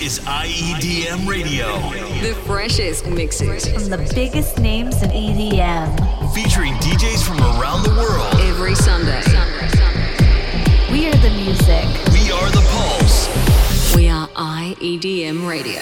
[0.00, 1.66] is IEDM Radio.
[2.20, 6.32] The freshest mixes from the biggest names in EDM.
[6.32, 8.32] Featuring DJs from around the world.
[8.40, 9.20] Every Sunday.
[10.92, 11.84] We are the music.
[12.12, 13.96] We are the pulse.
[13.96, 15.80] We are IEDM Radio.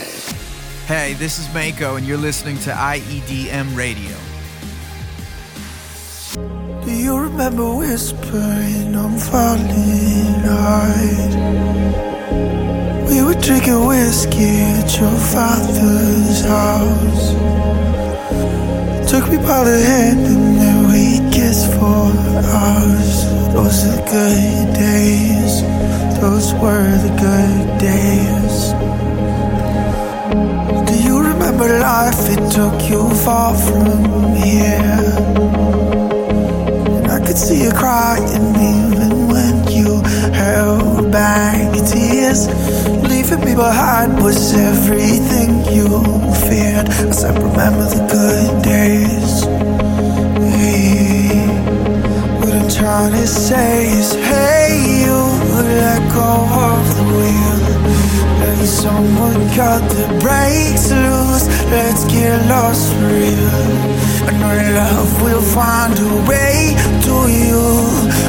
[0.86, 4.16] Hey, this is Mako, and you're listening to IEDM Radio.
[6.84, 11.77] Do you remember whispering I'm falling hard?
[13.09, 17.27] We were drinking whiskey at your father's house.
[19.10, 22.11] Took me by the hand and then we kissed for
[22.59, 23.24] hours.
[23.55, 25.62] Those are the good days.
[26.20, 28.56] Those were the good days.
[30.91, 32.28] Do you remember life?
[32.28, 35.14] It took you far from here.
[37.09, 40.00] I could see you crying even when you
[40.33, 42.48] held back tears
[43.28, 45.88] leaving me behind was everything you
[46.46, 46.88] feared.
[46.88, 49.42] I said, remember the good days.
[50.55, 51.46] Hey,
[52.38, 55.16] what I'm trying to say is, hey, you
[55.55, 56.30] let go
[56.66, 57.55] of the wheel.
[58.67, 61.47] Someone cut the brakes loose.
[61.70, 63.67] Let's get lost for real.
[64.28, 66.75] I know love will find a way
[67.06, 67.62] to you.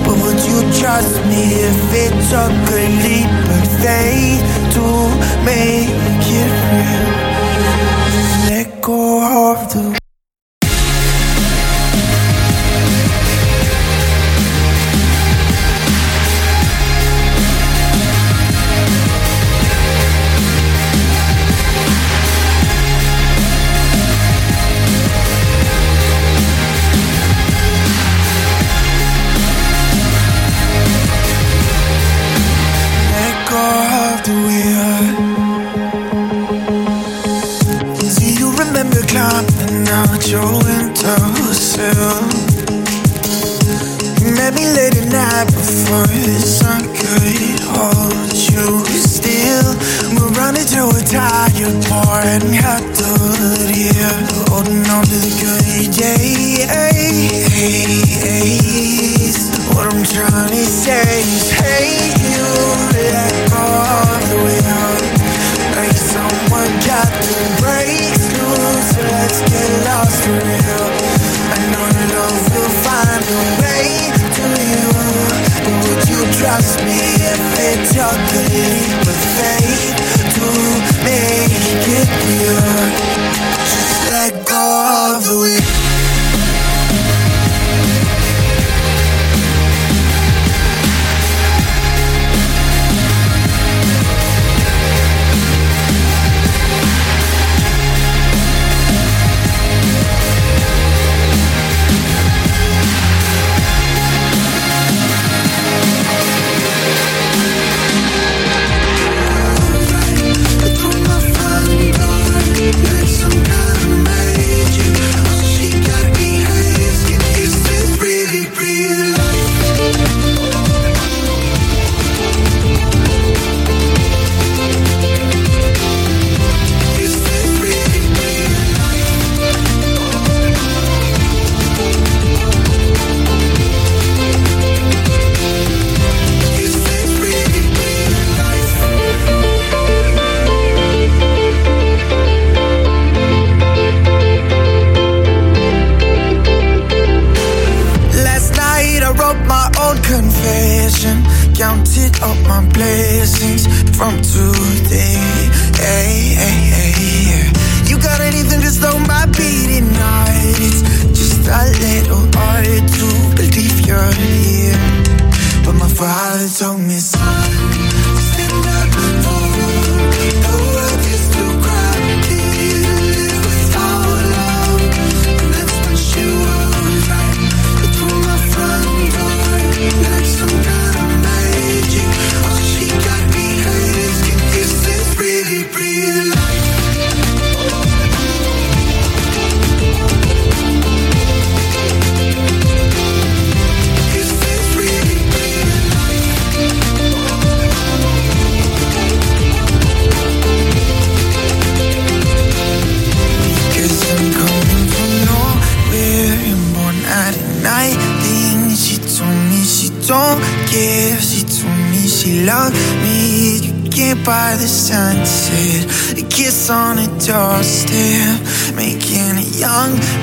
[0.05, 4.57] But would you trust me if it took a leap of faith?
[4.77, 4.87] to
[5.43, 7.07] make it real.
[8.49, 10.06] Let go of the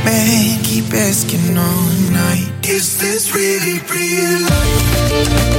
[0.05, 2.51] Man, keep asking all night.
[2.69, 5.55] Is this really real life?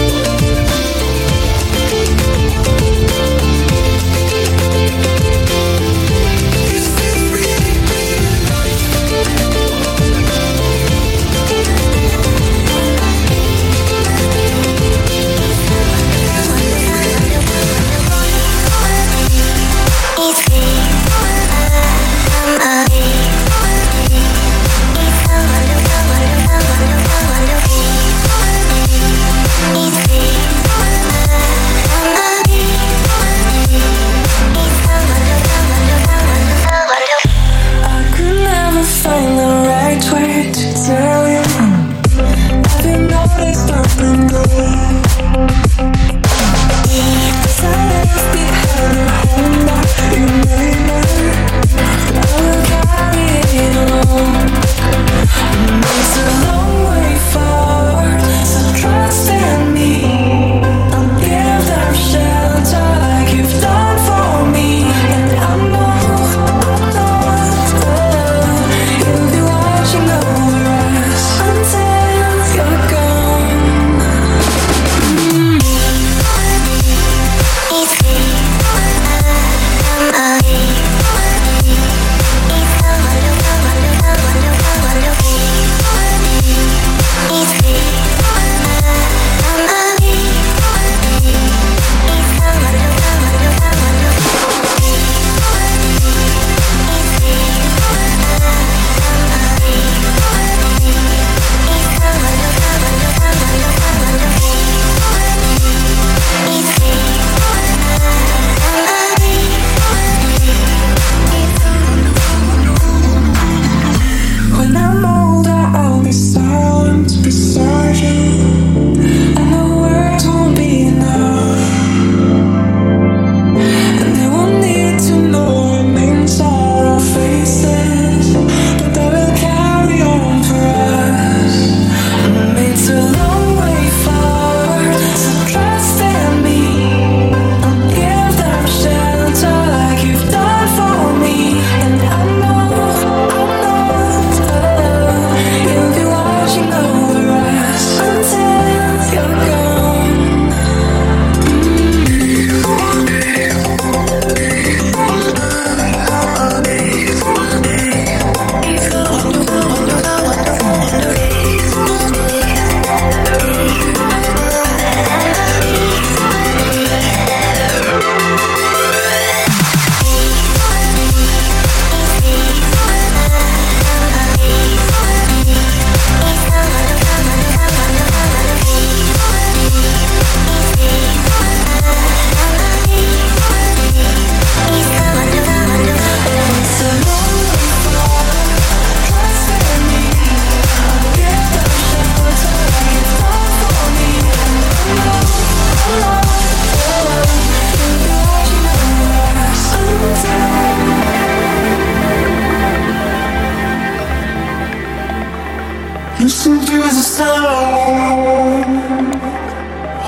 [206.26, 207.46] Listen to the sound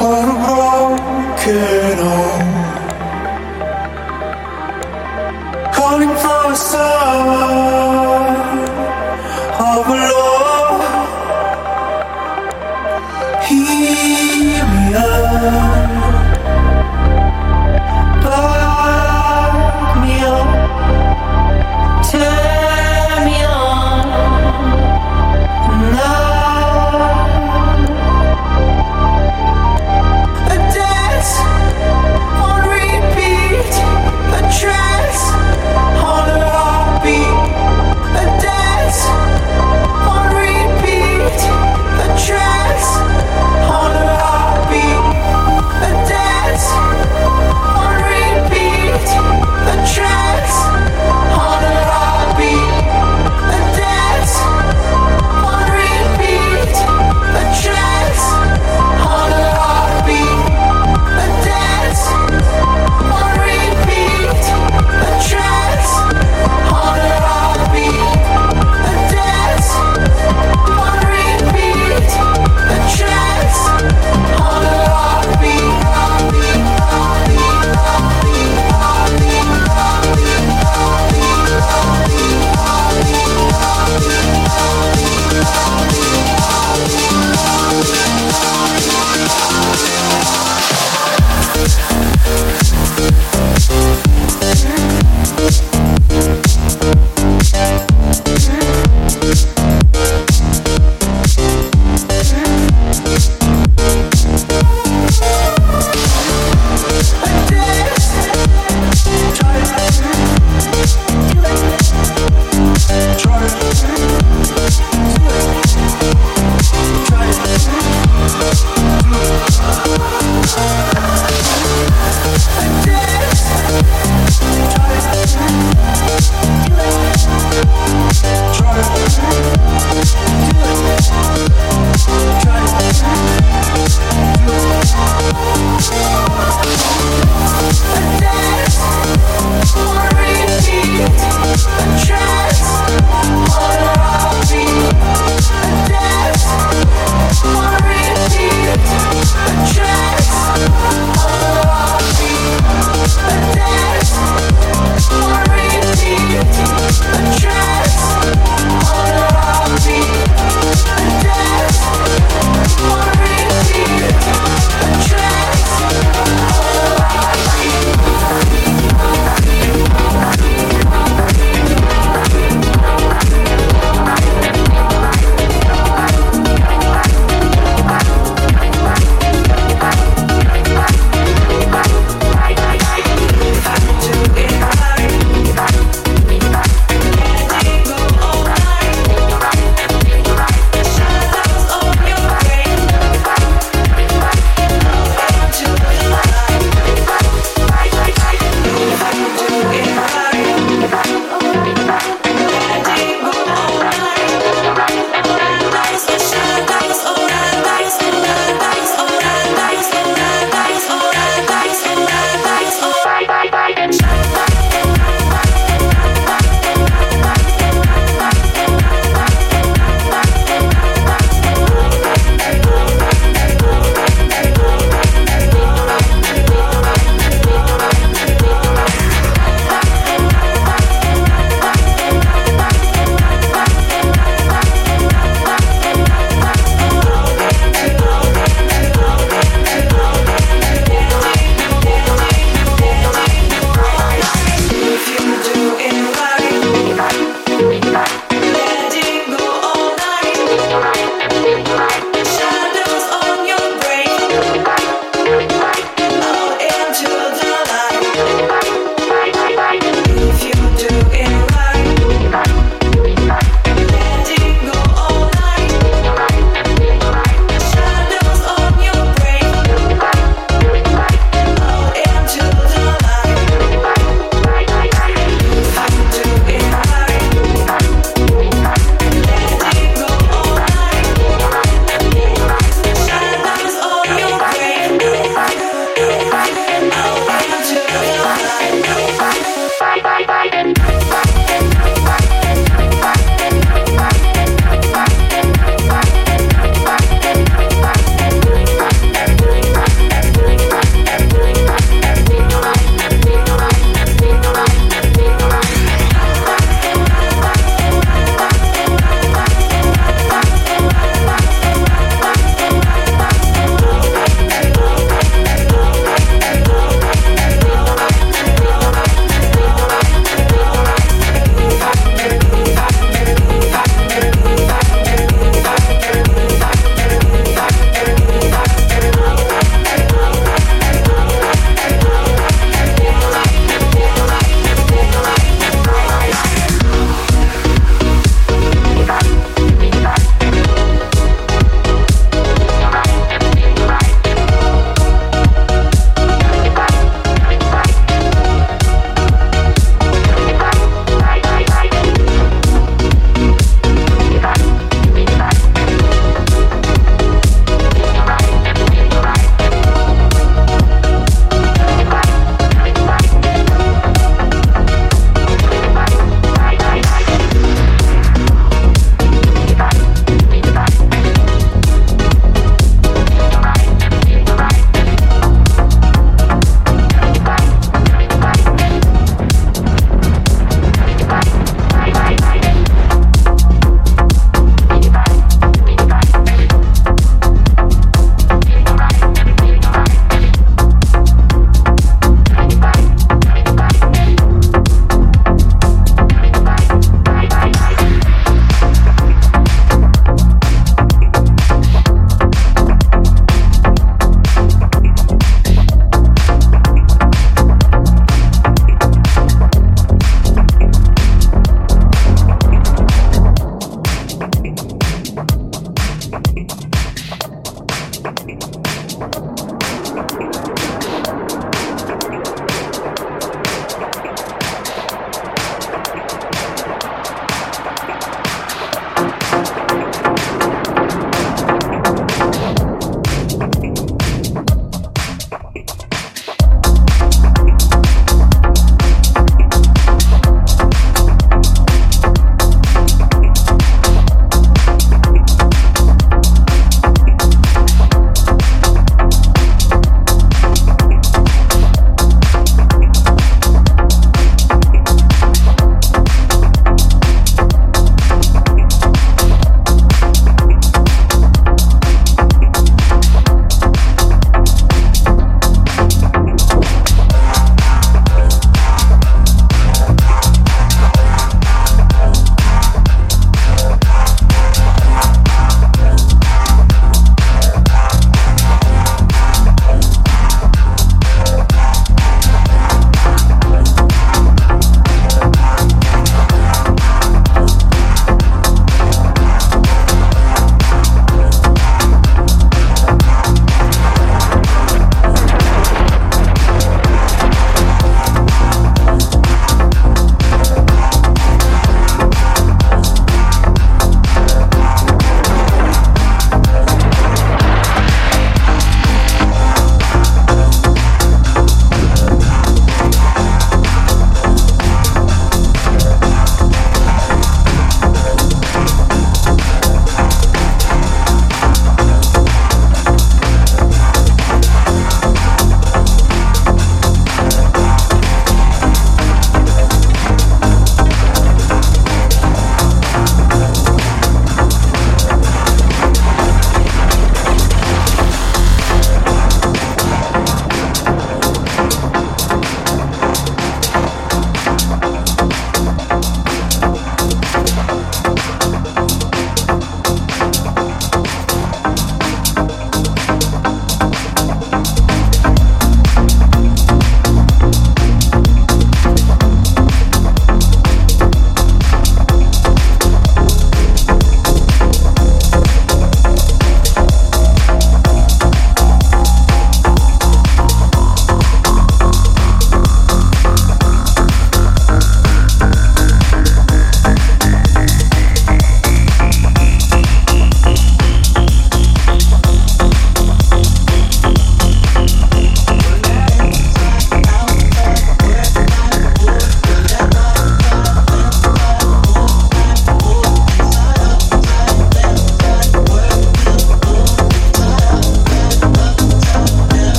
[0.00, 2.25] of a broken heart.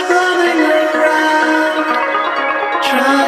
[0.00, 0.60] running
[0.94, 1.84] around
[2.82, 3.27] trying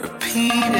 [0.00, 0.77] repeating,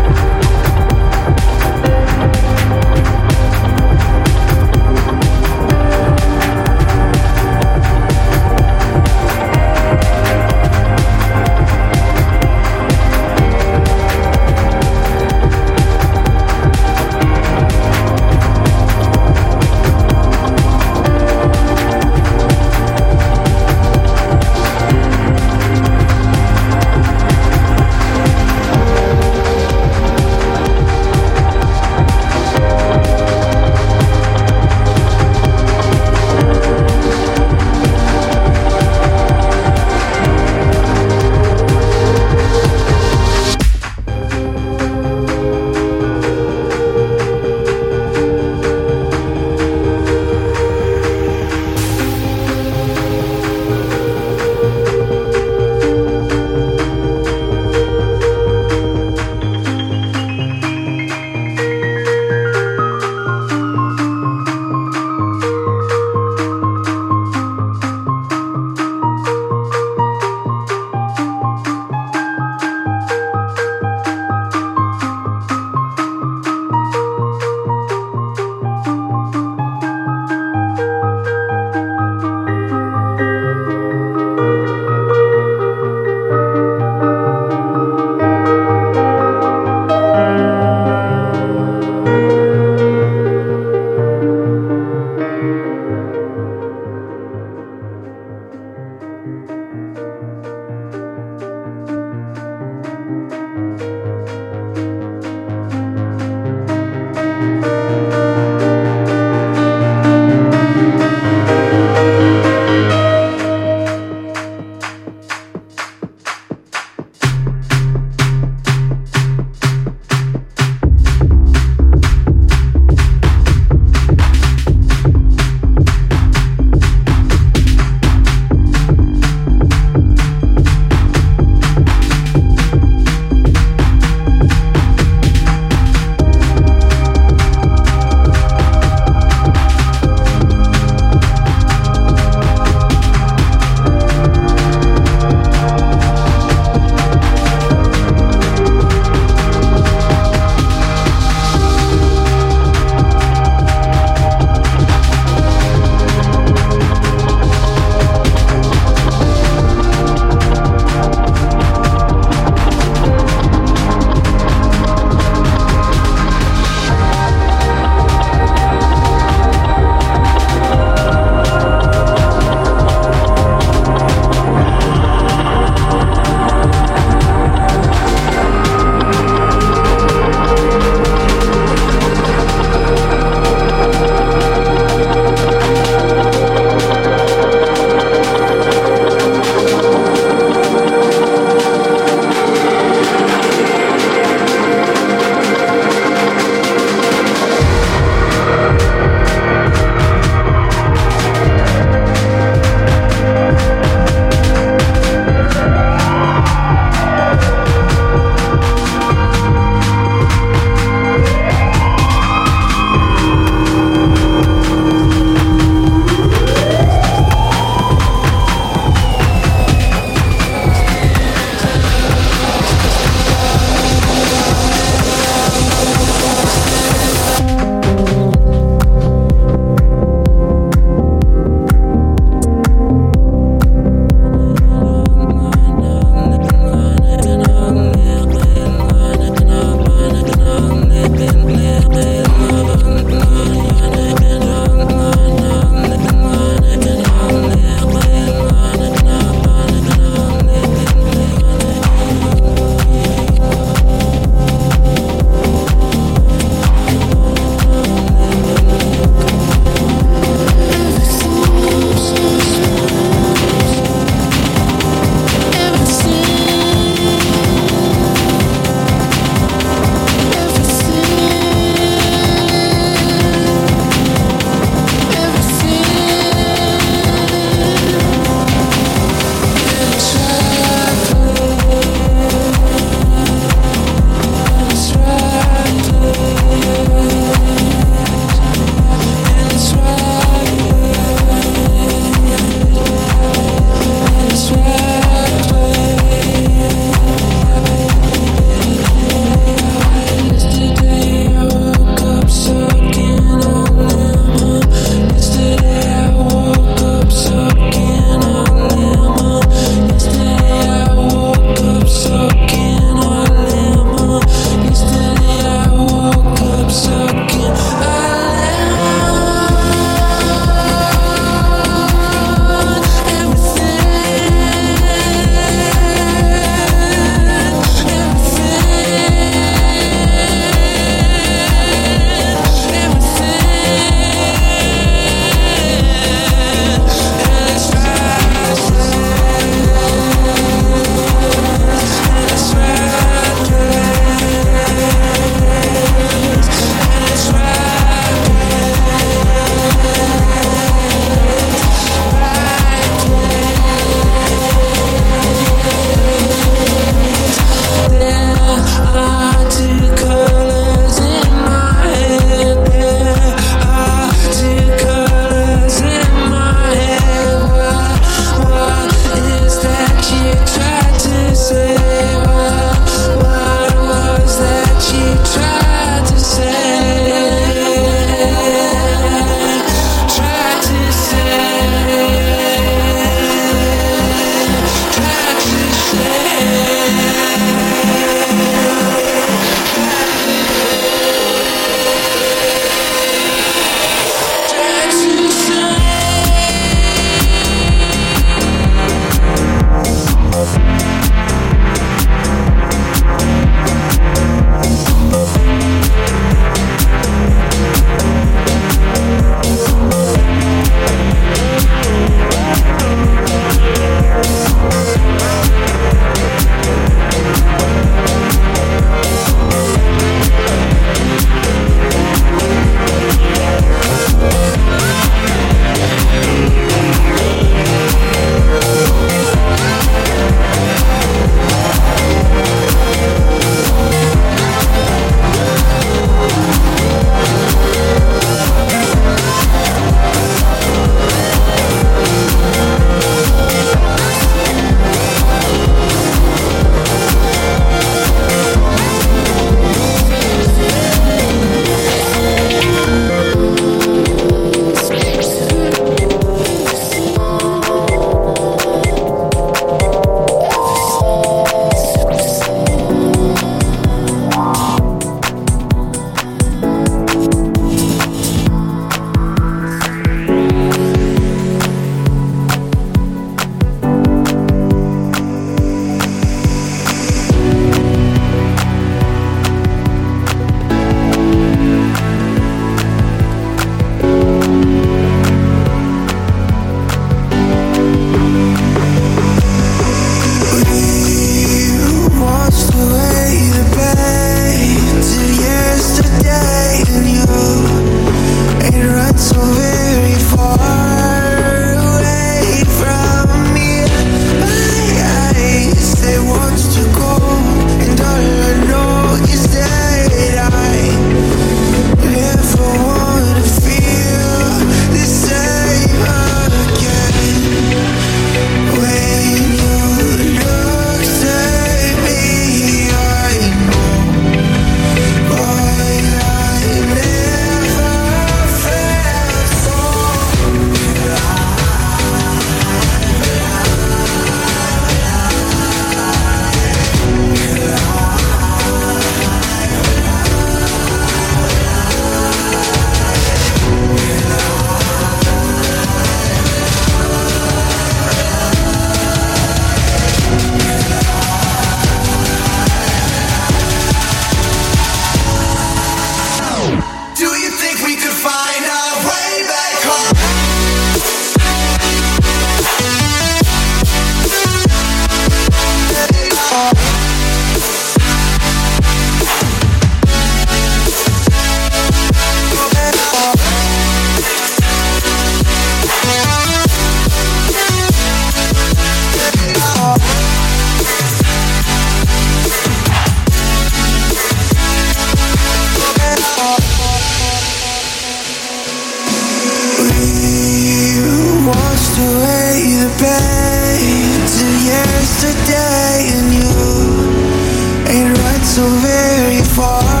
[598.51, 600.00] so very far